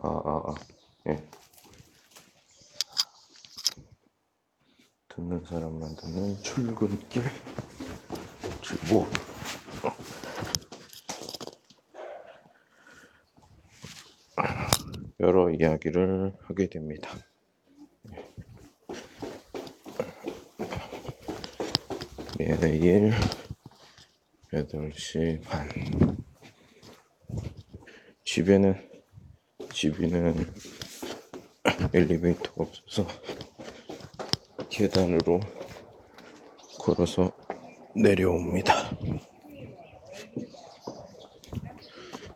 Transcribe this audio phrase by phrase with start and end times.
[0.00, 0.54] 아, 아, 아.
[1.08, 1.22] 예.
[5.08, 7.22] 듣는 사람만 듣는 출근길.
[8.62, 9.06] 주보.
[15.20, 17.10] 여러 이야기를 하게 됩니다.
[22.38, 23.12] 매일
[24.52, 25.68] 8시 반.
[28.24, 28.87] 집에는,
[29.78, 30.34] 집에는
[31.94, 33.06] 엘리베이터가 없어서
[34.68, 35.38] 계단으로
[36.80, 37.30] 걸어서
[37.94, 38.90] 내려옵니다.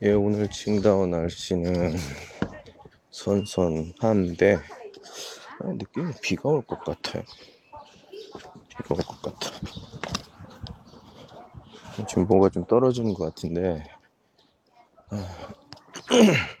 [0.00, 1.96] 예, 오늘 칭다오 날씨는
[3.10, 4.54] 선선한데
[5.60, 7.22] 아, 느낌이 비가 올 것 같아요.
[8.70, 9.50] 비가 올 것 같아.
[12.08, 13.84] 지금 뭐가 좀 떨어지는 것 같은데
[15.10, 15.54] 아,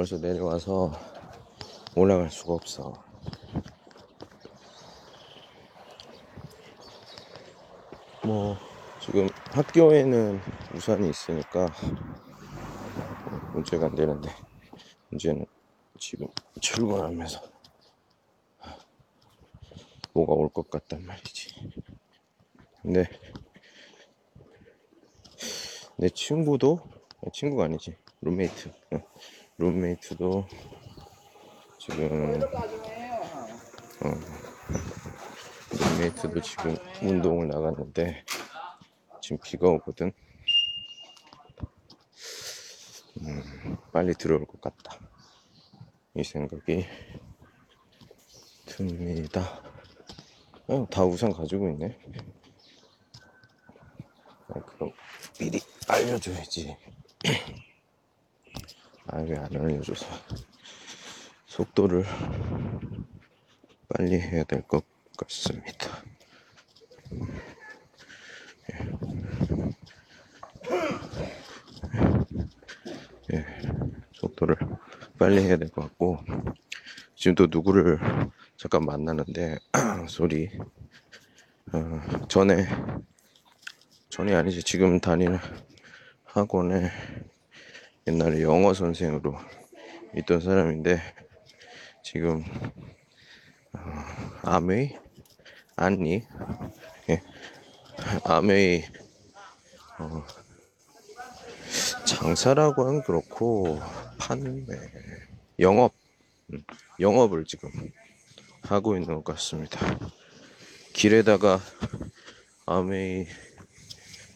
[0.00, 0.90] 벌써 내려와서
[1.94, 3.04] 올라갈 수가 없어.
[8.24, 8.56] 뭐
[8.98, 10.40] 지금 학교에는
[10.72, 11.68] 우산이 있으니까
[13.52, 14.30] 문제가 안 되는데
[15.10, 15.44] 문제는
[15.98, 16.28] 지금
[16.62, 17.42] 출근하면서
[20.14, 21.54] 뭐가 올 것 같단 말이지.
[22.80, 23.06] 근데
[25.98, 26.88] 내 친구도
[27.34, 29.00] 친구가 아니지 룸메이트 어,
[29.60, 30.48] 룸메이트도
[31.78, 32.40] 지금
[34.00, 34.10] 어,
[35.70, 38.24] 룸메이트도 지금 운동을 나갔는데
[39.20, 40.12] 지금 비가 오거든.
[43.20, 44.98] 음, 빨리 들어올 것 같다.
[46.16, 46.86] 이 생각이
[48.64, 49.62] 듭니다.
[50.68, 51.98] 어, 다 우산 가지고 있네.
[54.48, 54.92] 아, 그럼
[55.38, 56.78] 미리 알려줘야지
[59.12, 60.06] 아 왜 안 알려줘서
[61.46, 62.04] 속도를
[63.88, 64.84] 빨리 해야 될 것
[65.18, 66.02] 같습니다.
[68.72, 68.90] 예.
[73.34, 73.46] 예,
[74.12, 74.56] 속도를
[75.18, 76.18] 빨리 해야 될 것 같고
[77.16, 77.98] 지금 또 누구를
[78.56, 79.58] 잠깐 만나는데
[80.08, 80.50] 소리
[81.72, 82.66] 어, 전에
[84.08, 85.38] 전이 아니지 지금 다니는
[86.24, 86.90] 학원에
[88.10, 89.36] 옛날에 영어 선생으로
[90.16, 91.00] 있던 사람인데
[92.02, 92.42] 지금
[93.72, 93.78] 어,
[94.42, 94.96] 아메이
[95.76, 96.26] 안니
[97.08, 97.22] 예.
[98.24, 98.82] 아메이
[100.00, 100.24] 어,
[102.04, 103.78] 장사라고 하면 그렇고
[104.18, 104.64] 판매
[105.60, 105.92] 영업
[106.52, 106.64] 음,
[106.98, 107.70] 영업을 지금
[108.62, 109.78] 하고 있는 것 같습니다.
[110.94, 111.60] 길에다가
[112.66, 113.28] 아메이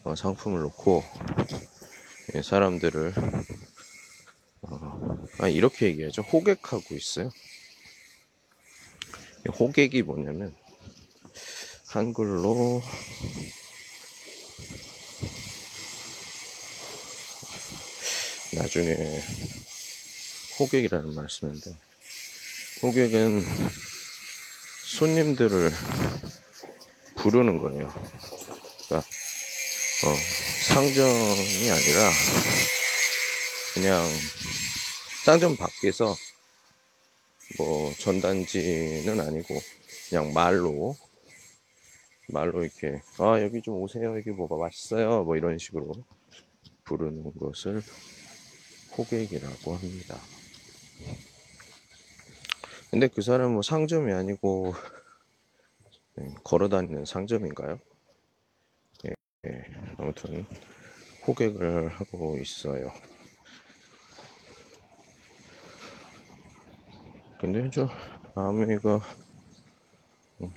[0.05, 1.03] 어, 상품을 놓고
[2.33, 3.31] 예, 사람들을 어,
[5.45, 6.23] 아, 이렇게 얘기하죠.
[6.23, 7.29] 호객하고 있어요.
[9.45, 10.55] 이 호객이 뭐냐면
[11.85, 12.81] 한글로
[18.53, 19.21] 나중에
[20.57, 21.75] 호객이라는 말 쓰는데
[22.81, 23.45] 호객은
[24.97, 25.71] 손님들을
[27.17, 27.93] 부르는 거예요.
[28.87, 29.07] 그러니까
[30.05, 30.15] 어,
[30.69, 32.11] 상점이 아니라
[33.75, 34.09] 그냥
[35.25, 36.13] 상점 밖에서
[37.57, 39.55] 뭐 전단지는 아니고
[40.07, 40.95] 그냥 말로
[42.29, 45.95] 말로 이렇게 아 여기 좀 오세요 여기 뭐가 맛있어요 뭐 이런 식으로
[46.83, 47.81] 부르는 것을
[48.95, 50.15] 호객이라고 합니다.
[52.91, 54.75] 근데 그 사람은 뭐 상점이 아니고
[56.17, 57.79] 네, 걸어다니는 상점인가요?
[59.07, 59.13] 예,
[59.47, 59.63] 예,
[59.97, 60.45] 아무튼
[61.27, 62.93] 호객을 하고 있어요.
[67.45, 67.87] 근데 저
[68.33, 69.01] 아메이가
[70.41, 70.51] 음,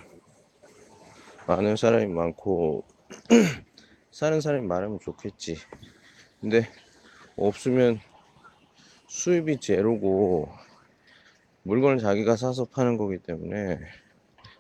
[1.47, 2.87] 많은 사람이 많고
[4.11, 5.59] 사는 사람이 많으면 좋겠지.
[6.41, 6.67] 근데
[7.37, 8.01] 없으면
[9.07, 10.51] 수입이 제로고
[11.65, 13.81] 물건을 자기가 사서 파는 거기 때문에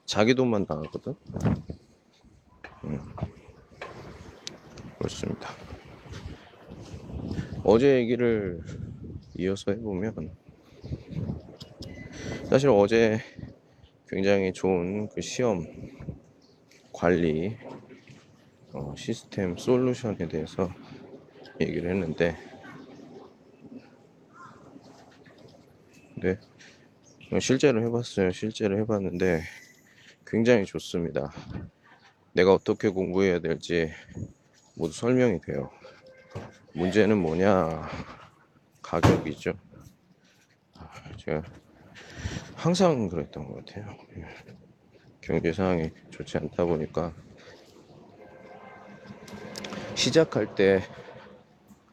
[0.04, 1.14] 자기 돈만 나가거든.
[2.84, 3.00] 음,
[4.98, 5.48] 그렇습니다.
[7.64, 8.60] 어제 얘기를
[9.34, 10.36] 이어서 해보면
[12.48, 13.20] 사실 어제
[14.08, 15.66] 굉장히 좋은 그 시험
[16.94, 17.58] 관리
[18.72, 20.70] 어, 시스템 솔루션에 대해서
[21.60, 22.38] 얘기를 했는데
[26.16, 26.38] 네.
[27.38, 28.32] 실제로 해봤어요.
[28.32, 29.42] 실제로 해봤는데
[30.26, 31.30] 굉장히 좋습니다.
[32.32, 33.92] 내가 어떻게 공부해야 될지
[34.74, 35.70] 모두 설명이 돼요.
[36.74, 37.88] 문제는 뭐냐?
[38.80, 39.52] 가격이죠.
[41.18, 41.57] 제가
[42.58, 43.96] 항상 그랬던 것 같아요.
[44.16, 44.24] 예.
[45.20, 47.14] 경제 상황이 좋지 않다 보니까
[49.94, 50.82] 시작할 때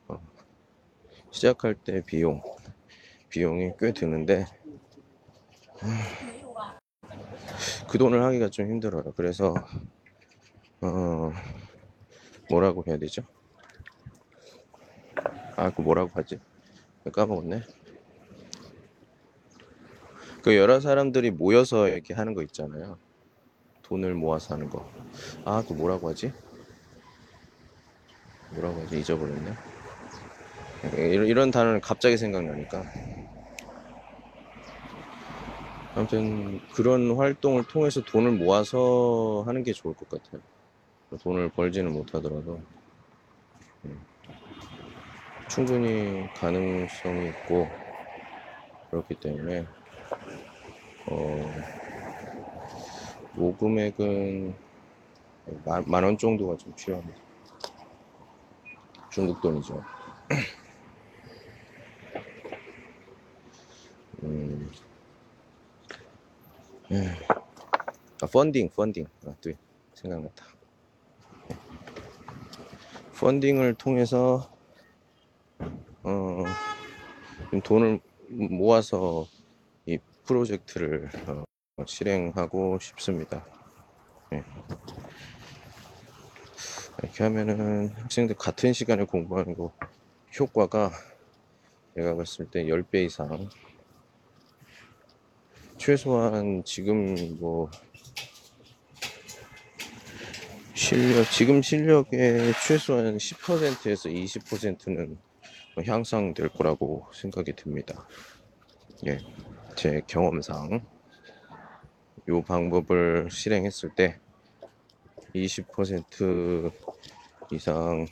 [0.08, 0.20] 어,
[1.30, 2.42] 시작할 때 비용
[3.30, 4.46] 비용이 꽤 드는데
[7.88, 9.14] 그 돈을 하기가 좀 힘들어요.
[9.16, 9.54] 그래서
[10.82, 11.32] 어
[12.50, 13.22] 뭐라고 해야 되죠?
[15.58, 16.40] 아, 그 뭐라고 하지?
[17.14, 17.62] 까먹었네.
[20.46, 23.00] 그 여러 사람들이 모여서 이렇게 하는 거 있잖아요.
[23.82, 24.88] 돈을 모아서 하는 거.
[25.44, 26.34] 아, 그 뭐라고 하지?
[28.50, 29.00] 뭐라고 하지?
[29.00, 29.58] 잊어버렸네.
[30.94, 32.86] 이런, 이런 단어는 갑자기 생각나니까.
[35.96, 40.44] 아무튼 그런 활동을 통해서 돈을 모아서 하는 게 좋을 것 같아요.
[41.24, 42.62] 돈을 벌지는 못하더라도
[43.86, 44.06] 음,
[45.48, 47.72] 충분히 가능성이 있고
[48.92, 49.68] 그렇기 때문에
[51.08, 51.64] 어,
[53.34, 54.58] 모금액은
[55.86, 57.20] 만원 정도가 좀 필요합니다.
[59.12, 59.84] 중국 돈이죠.
[64.24, 64.72] 음,
[66.92, 67.12] 예.
[68.22, 69.06] 아, 펀딩, 펀딩.
[69.26, 69.52] 아, 또
[69.94, 70.46] 생각났다.
[71.52, 71.58] 예.
[73.20, 74.50] 펀딩을 통해서
[76.04, 76.44] 어,
[77.52, 78.00] 좀 돈을
[78.30, 79.35] 모아서 이
[80.26, 81.44] 프로젝트를 어,
[81.86, 83.46] 실행하고 싶습니다.
[84.34, 84.44] 예.
[87.04, 89.74] 이렇게 하면은 학생들 같은 시간에 공부하는 거
[90.40, 90.92] 효과가
[91.94, 93.50] 내가 봤을 때 10배 이상
[95.78, 97.70] 최소한 지금 뭐
[100.74, 105.18] 실력 지금 실력의 최소한 10%에서 20%는
[105.86, 108.08] 향상될 거라고 생각이 듭니다.
[109.08, 109.20] 예,
[109.76, 110.86] 제 경험상
[112.28, 114.20] 이 방법을 실행했을 때
[115.36, 116.72] 20%
[117.52, 118.08] 이상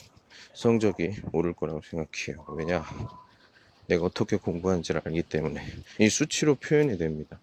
[0.54, 2.46] 성적이 오를 거라고 생각해요.
[2.50, 2.84] 왜냐?
[3.88, 5.66] 내가 어떻게 공부하는지를 알기 때문에
[6.00, 7.40] 이 수치로 표현이 됩니다.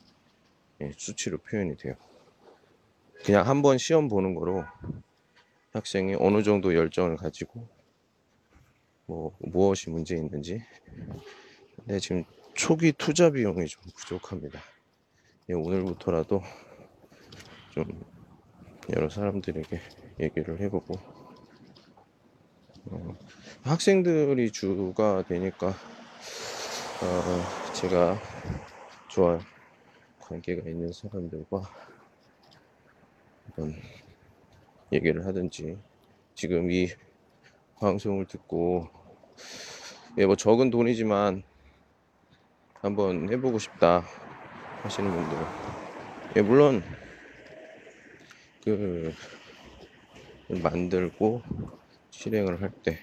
[0.80, 1.94] 예, 수치로 표현이 돼요.
[3.24, 4.64] 그냥 한 번 시험 보는 거로
[5.72, 7.68] 학생이 어느 정도 열정을 가지고
[9.06, 10.62] 뭐 무엇이 문제 있는지
[11.76, 12.24] 근데 지금
[12.60, 14.60] 초기 투자 비용이 좀 부족합니다.
[15.48, 16.42] 예, 오늘부터라도
[17.70, 18.04] 좀
[18.94, 19.80] 여러 사람들에게
[20.20, 20.94] 얘기를 해보고
[22.90, 23.16] 어,
[23.62, 28.20] 학생들이 주가 되니까 어, 제가
[29.08, 29.38] 좋아
[30.18, 31.62] 관계가 있는 사람들과
[33.46, 33.74] 한번
[34.92, 35.78] 얘기를 하든지
[36.34, 36.88] 지금 이
[37.80, 38.86] 방송을 듣고
[40.18, 41.42] 예, 뭐 적은 돈이지만
[42.80, 44.02] 한번 해보고 싶다
[44.82, 45.46] 하시는 분들
[46.36, 46.82] 예, 물론
[48.64, 49.12] 그
[50.48, 51.42] 만들고
[52.10, 52.98] 실행을 할 때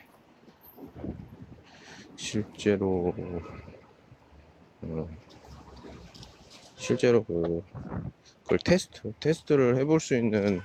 [2.15, 3.13] 실제로
[4.81, 5.07] 어,
[6.75, 7.61] 실제로 그
[8.43, 10.61] 그걸 테스트 테스트를 해볼 수 있는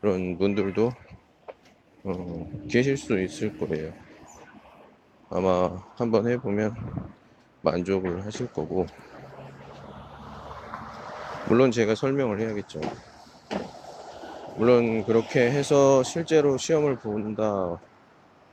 [0.00, 0.90] 그런 분들도
[2.04, 3.92] 어, 계실 수 있을 거예요.
[5.30, 6.74] 아마 한번 해보면
[7.62, 8.86] 만족을 하실 거고
[11.46, 12.80] 물론 제가 설명을 해야겠죠.
[14.56, 17.80] 물론 그렇게 해서 실제로 시험을 본다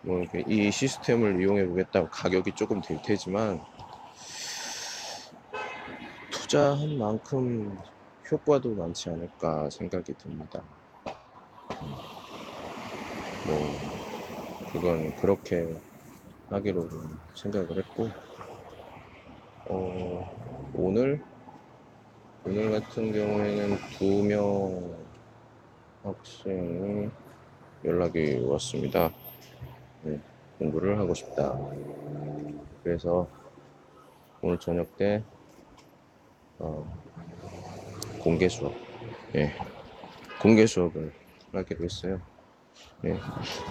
[0.01, 3.59] 뭐 이 시스템을 이용해 보겠다 가격이 조금 들 테지만
[6.29, 7.81] 투자한 만큼
[8.31, 10.63] 효과도 많지 않을까 생각이 듭니다.
[13.43, 13.81] 뭐
[14.67, 15.65] 그건 그렇게
[16.49, 16.89] 하기로
[17.35, 18.09] 생각을 했고
[19.67, 21.21] 어, 오늘
[22.45, 24.95] 오늘 같은 경우에는 두 명
[26.03, 27.09] 학생이
[27.83, 29.11] 연락이 왔습니다.
[30.03, 30.19] 네,
[30.59, 31.57] 공부를 하고 싶다.
[32.83, 33.27] 그래서
[34.41, 35.23] 오늘 저녁 때
[36.59, 36.85] 어,
[38.19, 38.73] 공개 수업,
[39.33, 39.51] 예,
[40.39, 41.11] 공개 수업을
[41.51, 42.21] 하기로 했어요.
[43.05, 43.17] 예,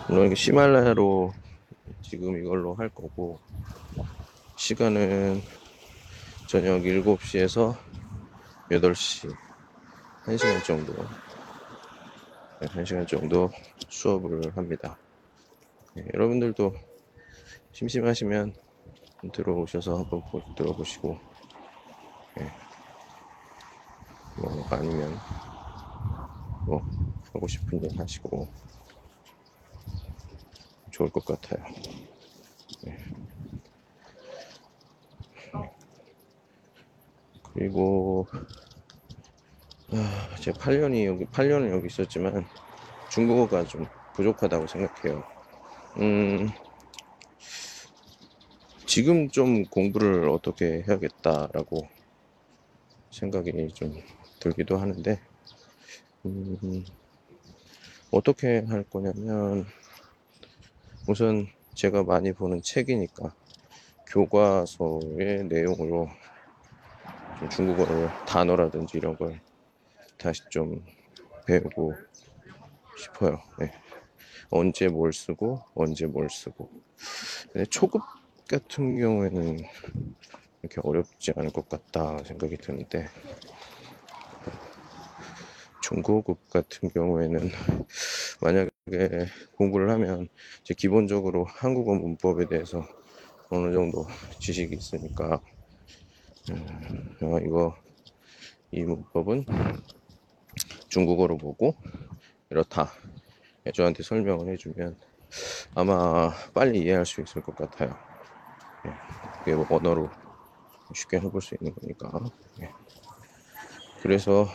[0.09, 1.33] 물론 이게 시말라야로
[2.03, 3.39] 지금 이걸로 할 거고
[4.57, 5.41] 시간은
[6.47, 7.77] 저녁 7시에서
[8.71, 9.29] 8시
[10.27, 10.95] 1시간 정도
[12.61, 13.51] 네, 1시간 정도
[13.89, 14.99] 수업을 합니다.
[15.95, 16.75] 네, 여러분들도
[17.73, 18.55] 심심하시면
[19.33, 21.21] 들어오셔서 한번 보- 들어보시고
[22.35, 22.55] 네,
[24.37, 25.21] 뭐 아니면
[26.65, 26.85] 뭐
[27.33, 28.53] 하고 싶은 일 하시고
[30.91, 31.65] 좋을 것 같아요.
[37.64, 38.28] 그리고
[39.90, 42.47] 아, 제 8년이 여기 8년은 여기 있었지만
[43.09, 45.23] 중국어가 좀 부족하다고 생각해요.
[45.97, 46.50] 음,
[48.85, 51.88] 지금 좀 공부를 어떻게 해야겠다라고
[53.11, 53.94] 생각이 좀
[54.40, 55.23] 들기도 하는데,
[56.26, 56.85] 음,
[58.11, 59.64] 어떻게 할 거냐면,
[61.09, 63.35] 우선 제가 많이 보는 책이니까
[64.06, 66.09] 교과서의 내용으로
[67.38, 69.41] 좀 중국어를 단어라든지 이런 걸
[70.19, 70.85] 다시 좀
[71.47, 71.97] 배우고
[72.97, 73.43] 싶어요.
[73.59, 73.73] 네.
[74.50, 76.71] 언제 뭘 쓰고 언제 뭘 쓰고.
[77.53, 78.03] 근데 초급
[78.49, 79.59] 같은 경우에는
[80.62, 83.09] 이렇게 어렵지 않을 것 같다 생각이 드는데
[85.81, 87.50] 중고급 같은 경우에는
[88.41, 88.71] 만약에
[89.53, 90.29] 공부를 하면
[90.62, 92.87] 이제 기본적으로 한국어 문법에 대해서
[93.50, 94.07] 어느 정도
[94.41, 95.53] 지식이 있으니까 음,
[96.53, 97.75] 어, 이거
[98.71, 99.47] 이 문법은
[100.89, 101.75] 중국어로 보고
[102.51, 102.93] 이렇다
[103.75, 104.97] 저한테 설명을 해주면
[105.75, 107.99] 아마 빨리 이해할 수 있을 것 같아요.
[108.87, 108.91] 예,
[109.39, 110.11] 그게 뭐 언어로
[110.93, 112.11] 쉽게 해볼 수 있는 거니까.
[112.61, 112.71] 예.
[114.03, 114.47] 그래서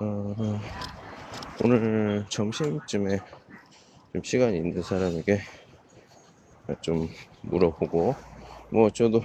[0.00, 0.34] 어,
[1.62, 3.18] 오늘 점심쯤에
[4.12, 5.40] 좀 시간이 있는 사람에게
[6.80, 7.08] 좀
[7.42, 8.14] 물어보고
[8.72, 9.22] 뭐 저도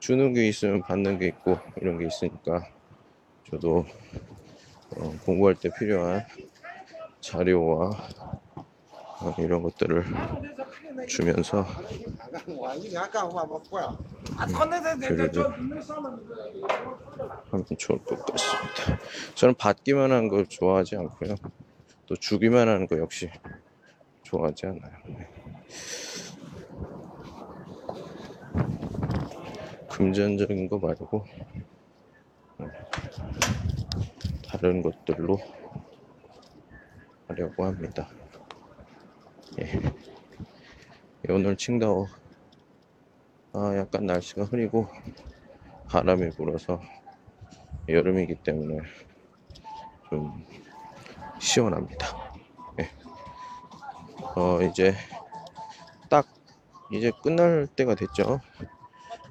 [0.00, 2.64] 주는 게 있으면 받는 게 있고 이런 게 있으니까
[3.50, 3.86] 저도
[4.96, 6.24] 어, 공부할 때 필요한
[7.20, 7.90] 자료와
[9.22, 10.04] 어, 이런 것들을
[11.08, 11.66] 주면서
[15.08, 15.44] 교류를
[17.50, 19.00] 하면 좋을 것 같습니다.
[19.34, 21.34] 저는 받기만 한 걸 좋아하지 않고요.
[22.06, 23.30] 또 주기만 하는 거 역시
[24.24, 24.92] 좋아하지 않아요.
[25.08, 25.28] 네.
[30.02, 31.24] 금전적인 거 말고
[32.58, 32.70] 음,
[34.48, 35.38] 다른 것들로
[37.28, 38.08] 하려고 합니다.
[39.60, 39.80] 예.
[41.28, 42.08] 예, 오늘 칭다오
[43.52, 44.88] 아 약간 날씨가 흐리고
[45.88, 46.80] 바람이 불어서
[47.88, 48.80] 여름이기 때문에
[50.10, 50.44] 좀
[51.38, 52.34] 시원합니다.
[52.80, 52.90] 예.
[54.34, 54.94] 어 이제
[56.10, 56.26] 딱
[56.90, 58.40] 이제 끝날 때가 됐죠.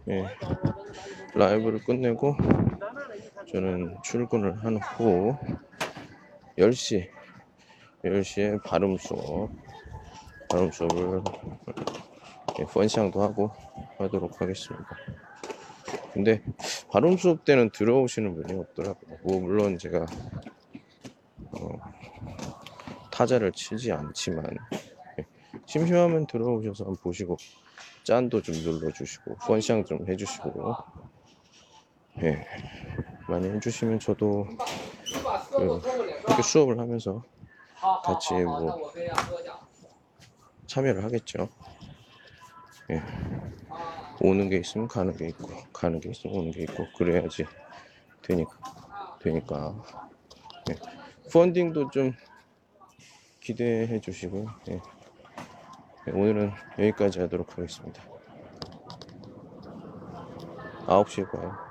[0.09, 0.25] 예.
[1.35, 2.35] 라이브를 끝내고
[3.51, 5.35] 저는 출근을 한 후
[6.57, 7.09] 10시
[8.03, 9.49] 10시에 발음 수업
[10.49, 11.21] 발음 수업을
[12.59, 13.51] 예, 펀샹도 하고
[13.97, 14.85] 하도록 하겠습니다.
[16.13, 16.43] 근데
[16.91, 19.17] 발음 수업 때는 들어오시는 분이 없더라고요.
[19.23, 20.05] 뭐 물론 제가
[21.53, 21.79] 어,
[23.11, 24.45] 타자를 치지 않지만
[25.19, 25.25] 예,
[25.65, 27.37] 심심하면 들어오셔서 한번 보시고
[28.03, 30.75] 짠도 좀 눌러주시고 펀샹 좀 해주시고
[32.23, 32.45] 예
[33.27, 34.47] 많이 해주시면 저도
[35.55, 35.81] 그,
[36.27, 37.23] 이렇게 수업을 하면서
[38.03, 38.91] 같이 뭐
[40.67, 41.49] 참여를 하겠죠.
[42.91, 43.01] 예.
[44.21, 47.45] 오는 게 있으면 가는 게 있고 가는 게 있으면 오는 게 있고 그래야지
[48.21, 48.51] 되니까
[49.19, 49.83] 되니까
[50.69, 50.75] 예.
[51.31, 52.13] 펀딩도 좀
[53.39, 54.45] 기대해 주시고요.
[54.69, 54.73] 예.
[54.73, 54.81] 예,
[56.07, 58.01] 오늘은 여기까지 하도록 하겠습니다.
[60.87, 61.70] 9시에 봐요.